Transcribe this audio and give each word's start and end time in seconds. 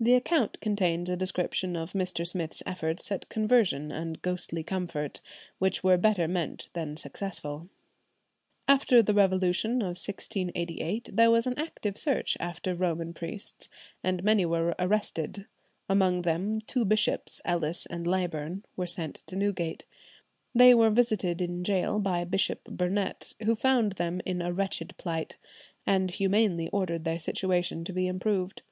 The 0.00 0.14
account 0.14 0.58
contains 0.62 1.10
a 1.10 1.18
description 1.18 1.76
of 1.76 1.92
Mr. 1.92 2.26
Smith's 2.26 2.62
efforts 2.64 3.12
at 3.12 3.28
conversion 3.28 3.92
and 3.92 4.22
ghostly 4.22 4.62
comfort, 4.62 5.20
which 5.58 5.84
were 5.84 5.98
better 5.98 6.26
meant 6.26 6.70
than 6.72 6.96
successful. 6.96 7.68
After 8.66 9.02
the 9.02 9.12
revolution 9.12 9.82
of 9.82 9.98
1688 10.00 11.10
there 11.12 11.30
was 11.30 11.46
an 11.46 11.58
active 11.58 11.98
search 11.98 12.38
after 12.40 12.74
Romish 12.74 13.16
priests, 13.16 13.68
and 14.02 14.24
many 14.24 14.46
were 14.46 14.74
arrested; 14.78 15.44
among 15.90 16.22
them 16.22 16.58
two 16.60 16.86
bishops, 16.86 17.42
Ellis 17.44 17.84
and 17.84 18.06
Leyburn, 18.06 18.64
were 18.78 18.86
sent 18.86 19.16
to 19.26 19.36
Newgate. 19.36 19.84
They 20.54 20.72
were 20.72 20.88
visited 20.88 21.42
in 21.42 21.62
gaol 21.62 21.98
by 21.98 22.24
Bishop 22.24 22.64
Burnet, 22.64 23.34
who 23.44 23.54
found 23.54 23.92
them 23.96 24.22
in 24.24 24.40
a 24.40 24.54
wretched 24.54 24.94
plight, 24.96 25.36
and 25.86 26.10
humanely 26.10 26.70
ordered 26.70 27.04
their 27.04 27.18
situation 27.18 27.84
to 27.84 27.92
be 27.92 28.06
improved. 28.06 28.62